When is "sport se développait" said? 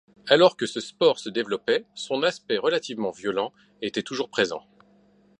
0.79-1.85